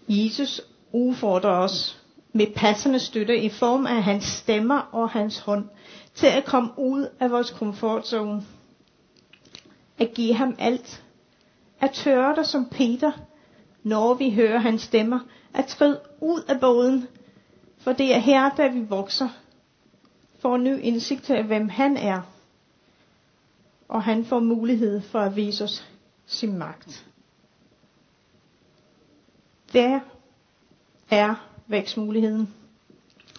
Jesus 0.08 0.60
udfordrer 0.92 1.50
os 1.50 2.02
med 2.32 2.46
passende 2.56 2.98
støtte 2.98 3.38
i 3.42 3.48
form 3.48 3.86
af 3.86 4.02
hans 4.02 4.24
stemmer 4.24 4.78
og 4.92 5.10
hans 5.10 5.38
hånd 5.38 5.64
til 6.14 6.26
at 6.26 6.44
komme 6.44 6.70
ud 6.78 7.06
af 7.20 7.30
vores 7.30 7.50
komfortzone. 7.50 8.42
At 9.98 10.14
give 10.14 10.34
ham 10.34 10.54
alt. 10.58 11.02
At 11.80 11.90
tørre 11.90 12.36
dig 12.36 12.46
som 12.46 12.68
Peter, 12.70 13.12
når 13.82 14.14
vi 14.14 14.30
hører 14.30 14.58
hans 14.58 14.82
stemmer. 14.82 15.18
At 15.54 15.66
træde 15.66 16.00
ud 16.20 16.42
af 16.48 16.60
båden, 16.60 17.08
for 17.78 17.92
det 17.92 18.14
er 18.14 18.18
her, 18.18 18.50
da 18.54 18.68
vi 18.68 18.80
vokser. 18.80 19.28
Får 20.38 20.56
ny 20.56 20.78
indsigt 20.80 21.22
til, 21.22 21.42
hvem 21.42 21.68
han 21.68 21.96
er. 21.96 22.22
Og 23.88 24.02
han 24.02 24.24
får 24.24 24.38
mulighed 24.40 25.00
for 25.00 25.18
at 25.20 25.36
vise 25.36 25.64
os 25.64 25.88
sin 26.26 26.58
magt. 26.58 27.06
Der 29.72 30.00
er 31.10 31.34
vækstmuligheden. 31.66 32.54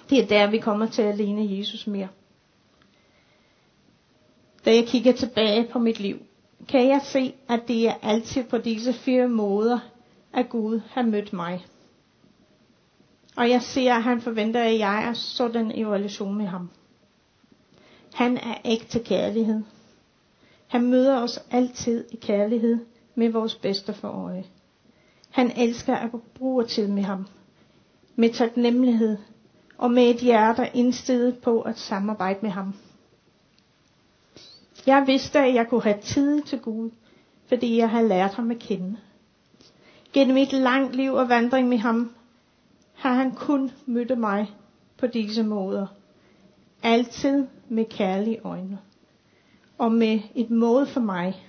Det 0.09 0.19
er 0.23 0.27
der, 0.27 0.47
vi 0.51 0.57
kommer 0.57 0.85
til 0.85 1.01
at 1.01 1.17
ligne 1.17 1.57
Jesus 1.57 1.87
mere. 1.87 2.07
Da 4.65 4.75
jeg 4.75 4.85
kigger 4.87 5.13
tilbage 5.13 5.67
på 5.71 5.79
mit 5.79 5.99
liv, 5.99 6.17
kan 6.69 6.87
jeg 6.87 7.01
se, 7.03 7.33
at 7.49 7.67
det 7.67 7.87
er 7.87 7.93
altid 8.01 8.43
på 8.43 8.57
disse 8.57 8.93
fire 8.93 9.27
måder, 9.27 9.79
at 10.33 10.49
Gud 10.49 10.81
har 10.89 11.01
mødt 11.01 11.33
mig. 11.33 11.65
Og 13.35 13.49
jeg 13.49 13.61
ser, 13.61 13.93
at 13.93 14.03
han 14.03 14.21
forventer, 14.21 14.63
at 14.63 14.79
jeg 14.79 15.03
er 15.03 15.13
sådan 15.13 15.71
i 15.71 15.85
relation 15.85 16.37
med 16.37 16.45
ham. 16.45 16.69
Han 18.13 18.37
er 18.37 18.55
ægte 18.65 18.99
kærlighed. 18.99 19.61
Han 20.67 20.85
møder 20.85 21.21
os 21.21 21.39
altid 21.51 22.05
i 22.11 22.15
kærlighed 22.15 22.77
med 23.15 23.29
vores 23.29 23.55
bedste 23.55 23.93
for 23.93 24.07
øje. 24.07 24.43
Han 25.29 25.51
elsker 25.57 25.95
at 25.95 26.09
bruge 26.35 26.65
tid 26.65 26.87
med 26.87 27.03
ham. 27.03 27.27
Med 28.15 28.29
taknemmelighed 28.29 29.17
og 29.77 29.91
med 29.91 30.09
et 30.09 30.19
hjerte 30.19 30.69
indstillet 30.73 31.37
på 31.37 31.61
at 31.61 31.79
samarbejde 31.79 32.39
med 32.41 32.49
ham. 32.49 32.73
Jeg 34.85 35.03
vidste, 35.07 35.39
at 35.39 35.53
jeg 35.53 35.67
kunne 35.67 35.83
have 35.83 36.01
tid 36.01 36.41
til 36.41 36.59
Gud, 36.59 36.89
fordi 37.47 37.77
jeg 37.77 37.89
havde 37.89 38.07
lært 38.07 38.33
ham 38.33 38.51
at 38.51 38.59
kende. 38.59 38.97
Gennem 40.13 40.37
et 40.37 40.53
langt 40.53 40.95
liv 40.95 41.13
og 41.13 41.29
vandring 41.29 41.69
med 41.69 41.77
ham, 41.77 42.11
har 42.93 43.13
han 43.13 43.31
kun 43.31 43.71
mødt 43.85 44.17
mig 44.17 44.51
på 44.97 45.07
disse 45.07 45.43
måder. 45.43 45.87
Altid 46.83 47.45
med 47.69 47.85
kærlige 47.85 48.39
øjne. 48.43 48.79
Og 49.77 49.91
med 49.91 50.19
et 50.35 50.49
mål 50.49 50.87
for 50.87 50.99
mig, 50.99 51.47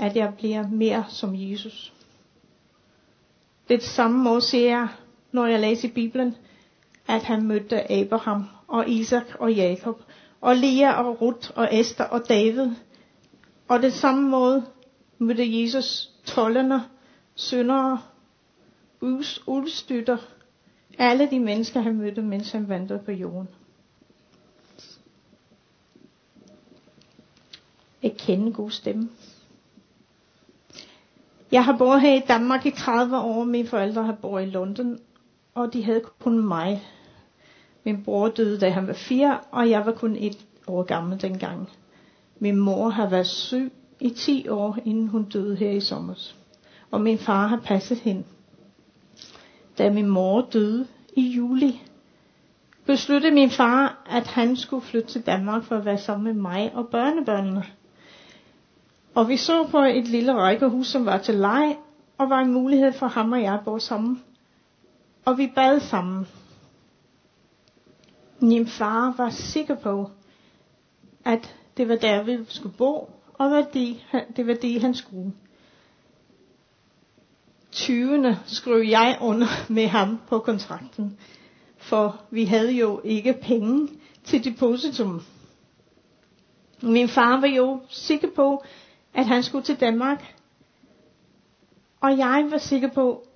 at 0.00 0.16
jeg 0.16 0.34
bliver 0.38 0.68
mere 0.68 1.04
som 1.08 1.34
Jesus. 1.34 1.92
Det 3.68 3.82
samme 3.82 4.18
måde 4.18 4.40
ser 4.40 4.70
jeg, 4.70 4.88
når 5.32 5.46
jeg 5.46 5.60
læser 5.60 5.88
i 5.88 5.92
Bibelen, 5.92 6.36
at 7.08 7.22
han 7.22 7.46
mødte 7.46 7.92
Abraham 7.92 8.44
og 8.68 8.88
Isak 8.88 9.24
og 9.38 9.52
Jakob 9.52 10.02
og 10.40 10.56
Lea 10.56 10.92
og 10.92 11.20
Ruth 11.20 11.50
og 11.54 11.68
Esther 11.72 12.04
og 12.04 12.28
David. 12.28 12.70
Og 13.68 13.82
det 13.82 13.92
samme 13.92 14.30
måde 14.30 14.64
mødte 15.18 15.62
Jesus 15.62 16.10
tollerne, 16.24 16.84
syndere, 17.34 18.00
udstytter, 19.46 20.16
alle 20.98 21.30
de 21.30 21.40
mennesker, 21.40 21.80
han 21.80 21.96
mødte, 21.96 22.22
mens 22.22 22.52
han 22.52 22.68
vandrede 22.68 23.02
på 23.04 23.12
jorden. 23.12 23.48
At 28.02 28.16
kende 28.16 28.52
god 28.52 28.70
stemme. 28.70 29.08
Jeg 31.52 31.64
har 31.64 31.76
boet 31.76 32.00
her 32.00 32.14
i 32.14 32.22
Danmark 32.28 32.66
i 32.66 32.70
30 32.70 33.18
år. 33.18 33.44
Mine 33.44 33.68
forældre 33.68 34.04
har 34.04 34.12
boet 34.12 34.42
i 34.42 34.50
London, 34.50 34.98
og 35.54 35.72
de 35.72 35.84
havde 35.84 36.02
kun 36.20 36.46
mig. 36.46 36.82
Min 37.84 38.04
bror 38.04 38.28
døde, 38.28 38.60
da 38.60 38.70
han 38.70 38.86
var 38.86 38.92
fire, 38.92 39.40
og 39.50 39.70
jeg 39.70 39.86
var 39.86 39.92
kun 39.92 40.16
et 40.16 40.46
år 40.66 40.82
gammel 40.82 41.22
dengang. 41.22 41.68
Min 42.38 42.56
mor 42.56 42.88
har 42.88 43.08
været 43.08 43.26
syg 43.26 43.72
i 44.00 44.10
10 44.10 44.48
år, 44.48 44.78
inden 44.84 45.08
hun 45.08 45.24
døde 45.24 45.56
her 45.56 45.70
i 45.70 45.80
sommer. 45.80 46.14
Og 46.90 47.00
min 47.00 47.18
far 47.18 47.46
har 47.46 47.60
passet 47.64 47.98
hende. 47.98 48.24
Da 49.78 49.90
min 49.90 50.08
mor 50.08 50.40
døde 50.40 50.86
i 51.16 51.22
juli, 51.28 51.82
besluttede 52.86 53.34
min 53.34 53.50
far, 53.50 54.04
at 54.10 54.26
han 54.26 54.56
skulle 54.56 54.84
flytte 54.84 55.08
til 55.08 55.26
Danmark 55.26 55.64
for 55.64 55.76
at 55.76 55.84
være 55.84 55.98
sammen 55.98 56.24
med 56.24 56.42
mig 56.42 56.72
og 56.74 56.88
børnebørnene. 56.88 57.64
Og 59.14 59.28
vi 59.28 59.36
så 59.36 59.66
på 59.66 59.78
et 59.78 60.08
lille 60.08 60.34
rækkehus, 60.34 60.86
som 60.86 61.06
var 61.06 61.18
til 61.18 61.34
leg, 61.34 61.76
og 62.18 62.30
var 62.30 62.40
en 62.40 62.52
mulighed 62.52 62.92
for 62.92 63.06
ham 63.06 63.32
og 63.32 63.42
jeg 63.42 63.54
at 63.54 63.64
bo 63.64 63.78
sammen. 63.78 64.22
Og 65.24 65.38
vi 65.38 65.52
bad 65.54 65.80
sammen. 65.80 66.26
Min 68.40 68.66
far 68.66 69.14
var 69.16 69.30
sikker 69.30 69.74
på, 69.74 70.10
at 71.24 71.56
det 71.76 71.88
var 71.88 71.96
der, 71.96 72.22
vi 72.22 72.38
skulle 72.48 72.76
bo, 72.76 73.10
og 73.34 73.66
det, 73.74 73.96
det 74.36 74.46
var 74.46 74.54
det, 74.54 74.80
han 74.80 74.94
skulle. 74.94 75.32
20. 77.74 78.36
skrev 78.46 78.82
jeg 78.82 79.18
under 79.20 79.46
med 79.68 79.86
ham 79.86 80.20
på 80.28 80.38
kontrakten, 80.38 81.18
for 81.76 82.20
vi 82.30 82.44
havde 82.44 82.72
jo 82.72 83.00
ikke 83.04 83.32
penge 83.42 83.88
til 84.24 84.44
depositum. 84.44 85.22
Min 86.82 87.08
far 87.08 87.40
var 87.40 87.46
jo 87.46 87.80
sikker 87.88 88.28
på, 88.36 88.64
at 89.14 89.26
han 89.26 89.42
skulle 89.42 89.64
til 89.64 89.80
Danmark. 89.80 90.34
Og 92.00 92.18
jeg 92.18 92.46
var 92.50 92.58
sikker 92.58 92.88
på, 92.88 93.26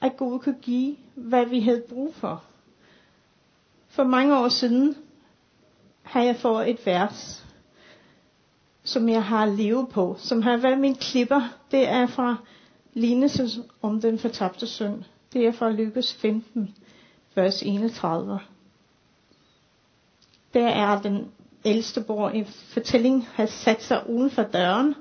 at 0.00 0.16
Gud 0.16 0.38
kunne 0.38 0.58
give, 0.62 0.96
hvad 1.14 1.46
vi 1.46 1.60
havde 1.60 1.82
brug 1.88 2.14
for. 2.14 2.42
For 3.88 4.04
mange 4.04 4.38
år 4.38 4.48
siden 4.48 4.96
har 6.02 6.22
jeg 6.22 6.36
fået 6.36 6.70
et 6.70 6.86
vers, 6.86 7.44
som 8.84 9.08
jeg 9.08 9.24
har 9.24 9.46
levet 9.46 9.88
på, 9.88 10.16
som 10.18 10.42
har 10.42 10.56
været 10.56 10.78
min 10.78 10.94
klipper. 10.94 11.40
Det 11.70 11.88
er 11.88 12.06
fra 12.06 12.36
Lignelsen 12.94 13.64
om 13.82 14.00
den 14.00 14.18
fortabte 14.18 14.66
søn. 14.66 15.04
Det 15.32 15.46
er 15.46 15.52
fra 15.52 15.70
Lykkes 15.70 16.14
15, 16.14 16.74
vers 17.34 17.62
31. 17.62 18.40
Der 20.54 20.68
er 20.68 21.02
den 21.02 21.30
ældste 21.64 22.00
bror 22.00 22.30
i 22.30 22.44
fortælling 22.44 23.28
har 23.34 23.46
sat 23.46 23.82
sig 23.82 24.08
uden 24.10 24.30
for 24.30 24.42
døren, 24.42 24.94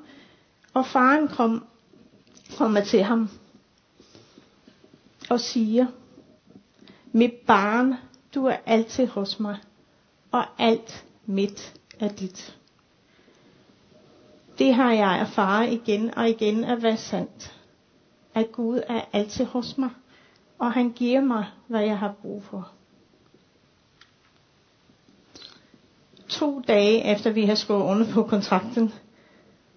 og 0.74 0.86
faren 0.86 1.28
kom, 1.28 1.66
kommer 2.58 2.82
til 2.84 3.04
ham 3.04 3.30
og 5.30 5.40
siger, 5.40 5.86
mit 7.12 7.34
barn, 7.34 7.94
du 8.36 8.46
er 8.46 8.58
altid 8.66 9.08
hos 9.08 9.40
mig, 9.40 9.58
og 10.32 10.46
alt 10.58 11.06
mit 11.26 11.74
er 12.00 12.08
dit. 12.08 12.58
Det 14.58 14.74
har 14.74 14.94
jeg 14.94 15.20
erfaret 15.20 15.74
igen 15.74 16.18
og 16.18 16.30
igen 16.30 16.64
at 16.64 16.84
være 16.84 16.98
sandt. 16.98 17.54
At 18.36 18.52
Gud 18.52 18.82
er 18.88 19.02
altid 19.14 19.46
hos 19.46 19.78
mig, 19.78 19.90
og 20.60 20.72
han 20.74 20.92
giver 20.92 21.22
mig, 21.22 21.46
hvad 21.68 21.82
jeg 21.82 21.98
har 22.00 22.14
brug 22.22 22.44
for. 22.44 22.72
To 26.30 26.62
dage 26.68 27.12
efter 27.12 27.30
vi 27.32 27.46
har 27.46 27.56
skrevet 27.56 27.84
under 27.84 28.14
på 28.14 28.24
kontrakten, 28.24 28.94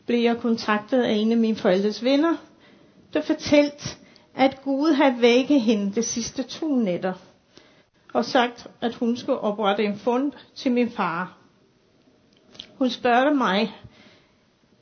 blev 0.07 0.19
jeg 0.23 0.37
kontaktet 0.40 1.03
af 1.03 1.12
en 1.12 1.33
af 1.33 1.38
mine 1.38 1.57
forældres 1.57 2.05
venner, 2.05 2.37
der 3.12 3.23
fortalte, 3.23 3.97
at 4.35 4.62
Gud 4.62 4.92
havde 4.92 5.21
vækket 5.21 5.61
hende 5.61 5.95
de 5.95 6.03
sidste 6.03 6.42
to 6.42 6.75
nætter, 6.75 7.14
og 8.14 8.25
sagt, 8.25 8.66
at 8.81 8.95
hun 8.95 9.16
skulle 9.16 9.38
oprette 9.38 9.85
en 9.85 9.99
fond 9.99 10.33
til 10.55 10.73
min 10.73 10.90
far. 10.90 11.37
Hun 12.79 12.90
spurgte 12.90 13.35
mig, 13.35 13.75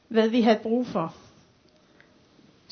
hvad 0.08 0.28
vi 0.28 0.40
havde 0.40 0.58
brug 0.62 0.86
for. 0.86 1.14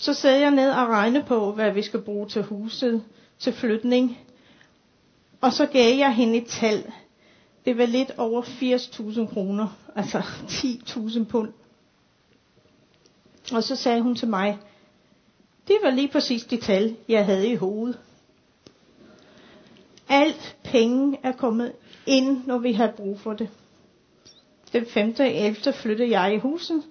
Så 0.02 0.14
sad 0.14 0.38
jeg 0.38 0.50
ned 0.50 0.70
og 0.70 0.88
regnede 0.88 1.24
på, 1.24 1.52
hvad 1.52 1.70
vi 1.72 1.82
skal 1.82 2.00
bruge 2.00 2.28
til 2.28 2.42
huset, 2.42 3.02
til 3.38 3.52
flytning. 3.52 4.18
Og 5.40 5.52
så 5.52 5.66
gav 5.66 5.96
jeg 5.98 6.14
hende 6.14 6.36
et 6.38 6.46
tal. 6.46 6.92
Det 7.64 7.78
var 7.78 7.86
lidt 7.86 8.10
over 8.18 8.42
80.000 8.42 9.34
kroner, 9.34 9.68
altså 9.96 10.18
10.000 10.18 11.24
pund. 11.24 11.52
Og 13.52 13.62
så 13.62 13.76
sagde 13.76 14.02
hun 14.02 14.14
til 14.16 14.28
mig, 14.28 14.58
det 15.68 15.76
var 15.82 15.90
lige 15.90 16.08
præcis 16.08 16.44
det 16.44 16.60
tal, 16.60 16.96
jeg 17.08 17.24
havde 17.24 17.48
i 17.48 17.54
hovedet. 17.54 17.98
Alt 20.08 20.56
penge 20.64 21.18
er 21.22 21.32
kommet 21.32 21.72
ind, 22.06 22.46
når 22.46 22.58
vi 22.58 22.72
har 22.72 22.90
brug 22.96 23.20
for 23.20 23.32
det. 23.32 23.48
Den 24.72 24.86
5. 24.86 25.14
og 25.20 25.26
11. 25.28 25.72
flyttede 25.72 26.10
jeg 26.18 26.34
i 26.34 26.38
huset. 26.38 26.82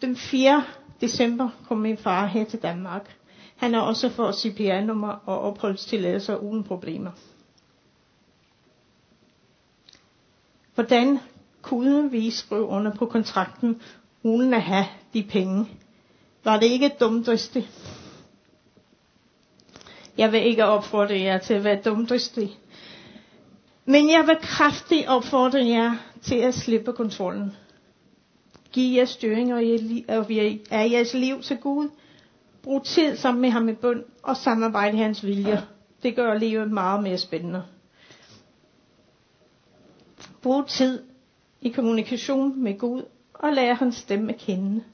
Den 0.00 0.16
4 0.16 0.64
december 1.00 1.48
kom 1.68 1.78
min 1.78 1.96
far 1.98 2.26
her 2.26 2.44
til 2.44 2.62
Danmark. 2.62 3.16
Han 3.56 3.74
har 3.74 3.80
også 3.80 4.08
fået 4.08 4.34
CPR-nummer 4.34 5.08
og 5.26 5.40
opholdstilladelse 5.40 6.40
uden 6.40 6.64
problemer. 6.64 7.10
Hvordan 10.74 11.18
kunne 11.62 12.10
vi 12.10 12.30
skrive 12.30 12.64
under 12.64 12.94
på 12.94 13.06
kontrakten, 13.06 13.80
uden 14.22 14.54
at 14.54 14.62
have 14.62 14.86
de 15.14 15.22
penge? 15.22 15.66
Var 16.44 16.58
det 16.58 16.66
ikke 16.66 16.90
dumdristigt? 17.00 17.68
Jeg 20.18 20.32
vil 20.32 20.42
ikke 20.46 20.64
opfordre 20.64 21.20
jer 21.20 21.38
til 21.38 21.54
at 21.54 21.64
være 21.64 21.80
dumdristig. 21.84 22.58
Men 23.84 24.10
jeg 24.10 24.24
vil 24.26 24.36
kraftigt 24.42 25.08
opfordre 25.08 25.66
jer 25.66 25.94
til 26.22 26.34
at 26.36 26.54
slippe 26.54 26.92
kontrollen. 26.92 27.56
Giv 28.72 28.96
jer 28.96 29.04
styring 29.04 29.52
af 30.70 30.90
jeres 30.90 31.14
liv 31.14 31.42
til 31.42 31.56
Gud. 31.56 31.88
Brug 32.62 32.84
tid 32.84 33.16
sammen 33.16 33.42
med 33.42 33.50
ham 33.50 33.68
i 33.68 33.74
bøn 33.74 34.04
og 34.22 34.36
samarbejde 34.36 34.96
i 34.96 35.00
hans 35.00 35.26
vilje. 35.26 35.62
Det 36.02 36.16
gør 36.16 36.34
livet 36.34 36.70
meget 36.70 37.02
mere 37.02 37.18
spændende. 37.18 37.62
Brug 40.42 40.66
tid 40.66 41.02
i 41.60 41.68
kommunikation 41.68 42.62
med 42.62 42.78
Gud 42.78 43.02
og 43.34 43.52
lær 43.52 43.74
hans 43.74 43.96
stemme 43.96 44.32
at 44.32 44.38
kende. 44.38 44.84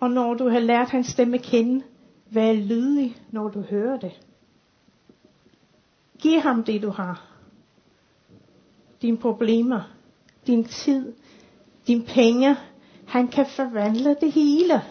Og 0.00 0.10
når 0.10 0.34
du 0.34 0.48
har 0.48 0.58
lært 0.58 0.88
hans 0.88 1.06
stemme 1.06 1.36
at 1.36 1.42
kende, 1.42 1.82
vær 2.30 2.52
lydig, 2.52 3.16
når 3.30 3.48
du 3.48 3.60
hører 3.60 3.98
det. 3.98 4.20
Giv 6.18 6.40
ham 6.40 6.64
det, 6.64 6.82
du 6.82 6.90
har. 6.90 7.24
Dine 9.02 9.16
problemer, 9.16 9.80
din 10.46 10.64
tid, 10.64 11.12
dine 11.88 12.04
penge. 12.04 12.56
Han 13.06 13.28
kan 13.28 13.46
forvandle 13.46 14.16
det 14.20 14.32
hele. 14.32 14.82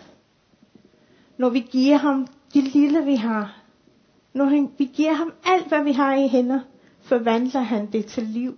Når 1.37 1.49
vi 1.49 1.59
giver 1.59 1.97
ham 1.97 2.27
det 2.53 2.63
lille, 2.63 3.05
vi 3.05 3.15
har. 3.15 3.61
Når 4.33 4.45
han, 4.45 4.71
vi 4.77 4.89
giver 4.93 5.13
ham 5.13 5.33
alt, 5.43 5.67
hvad 5.67 5.83
vi 5.83 5.91
har 5.91 6.15
i 6.15 6.27
hænder, 6.27 6.59
forvandler 7.01 7.61
han 7.61 7.91
det 7.91 8.05
til 8.05 8.23
liv. 8.23 8.57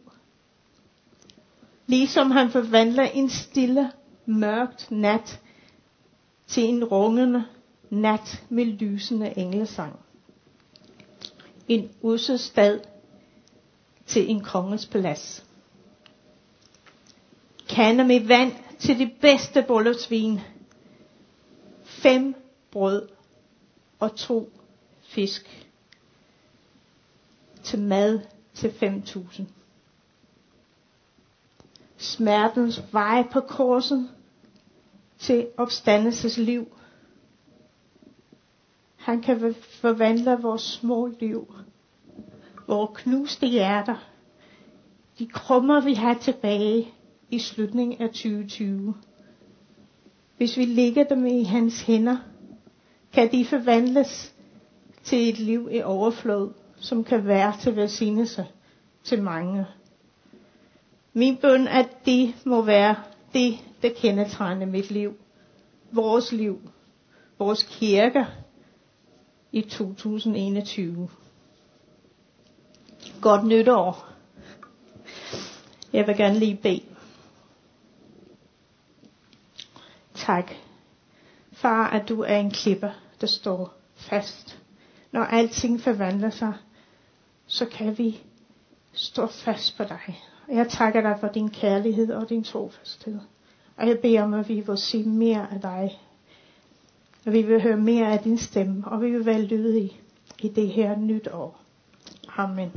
Ligesom 1.88 2.32
han 2.32 2.50
forvandler 2.50 3.04
en 3.04 3.30
stille, 3.30 3.92
mørkt 4.26 4.92
nat 4.92 5.40
til 6.48 6.64
en 6.64 6.84
rungende 6.84 7.44
nat 7.90 8.44
med 8.50 8.66
lysende 8.66 9.38
englesang. 9.38 10.00
En 11.68 11.90
stad 12.38 12.80
til 14.06 14.30
en 14.32 14.44
konges 14.44 14.86
palads. 14.86 15.46
Kander 17.70 18.04
med 18.06 18.28
vand 18.28 18.52
til 18.80 19.00
det 19.00 19.12
bedste 19.22 19.66
bryllupsvin. 19.68 20.40
Fem 21.84 22.36
brød 22.72 23.10
og 24.00 24.16
to 24.16 24.52
fisk 25.02 25.68
til 27.64 27.80
mad 27.82 28.20
til 28.54 28.68
5.000. 28.68 29.44
Smertens 31.98 32.84
vej 32.92 33.28
på 33.32 33.40
korset 33.40 34.10
til 35.20 35.48
opstandelsesliv. 35.58 36.68
Han 38.96 39.22
kan 39.22 39.56
forvandle 39.82 40.38
vores 40.42 40.62
små 40.62 41.08
liv, 41.20 41.54
vores 42.68 43.02
knuste 43.02 43.48
hjerter, 43.48 43.96
de 45.20 45.28
krummer 45.28 45.82
vi 45.82 45.94
har 45.94 46.14
tilbage 46.14 46.94
i 47.32 47.40
slutningen 47.40 48.02
af 48.02 48.10
2020. 48.10 48.94
Hvis 50.38 50.58
vi 50.58 50.66
lægger 50.66 51.04
dem 51.04 51.26
i 51.26 51.44
hans 51.44 51.82
hænder, 51.82 52.18
kan 53.14 53.32
de 53.32 53.46
forvandles 53.46 54.34
til 55.04 55.30
et 55.30 55.40
liv 55.40 55.70
i 55.72 55.82
overflod, 55.82 56.54
som 56.76 57.04
kan 57.04 57.28
være 57.28 57.54
til 57.62 57.76
velsignelse 57.76 58.46
til 59.04 59.24
mange. 59.24 59.66
Min 61.14 61.38
bøn 61.38 61.68
er, 61.68 61.80
at 61.80 62.06
det 62.06 62.34
må 62.46 62.62
være 62.62 62.96
det, 63.34 63.58
der 63.82 63.90
kendetegner 63.98 64.66
mit 64.66 64.92
liv, 64.92 65.14
vores 65.92 66.32
liv, 66.32 66.60
vores 67.40 67.64
kirke 67.64 68.26
i 69.52 69.62
2021. 69.62 71.10
Godt 73.22 73.46
nytår. 73.48 74.06
Jeg 75.94 76.08
vil 76.08 76.18
gerne 76.18 76.40
lige 76.40 76.56
bede. 76.56 76.82
Tak. 80.30 80.52
Far, 81.52 81.90
at 81.90 82.10
du 82.10 82.22
er 82.22 82.38
en 82.38 82.52
klippe, 82.52 82.92
der 83.22 83.28
står 83.28 83.74
fast. 83.96 84.60
Når 85.12 85.22
alting 85.24 85.82
forvandler 85.82 86.30
sig, 86.30 86.54
så 87.48 87.66
kan 87.66 87.98
vi 87.98 88.22
stå 88.94 89.28
fast 89.28 89.78
på 89.78 89.84
dig. 89.84 90.20
Og 90.48 90.56
Jeg 90.56 90.68
takker 90.70 91.02
dig 91.02 91.18
for 91.20 91.28
din 91.28 91.50
kærlighed 91.50 92.12
og 92.12 92.30
din 92.30 92.44
trofasthed. 92.44 93.20
Og 93.78 93.88
jeg 93.88 94.00
beder 94.00 94.24
om, 94.24 94.34
at 94.34 94.50
vi 94.50 94.60
vil 94.60 94.78
se 94.78 95.04
mere 95.04 95.48
af 95.54 95.62
dig. 95.62 96.00
Og 97.26 97.34
vi 97.34 97.42
vil 97.42 97.62
høre 97.62 97.78
mere 97.78 98.12
af 98.14 98.20
din 98.20 98.38
stemme, 98.38 98.84
og 98.88 99.02
vi 99.02 99.12
vil 99.12 99.26
være 99.26 99.42
lydige 99.42 99.94
i 100.42 100.48
det 100.48 100.70
her 100.70 100.96
nyt 100.98 101.28
år. 101.34 101.60
Amen. 102.38 102.72